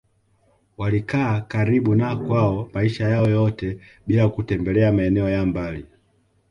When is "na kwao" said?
1.95-2.69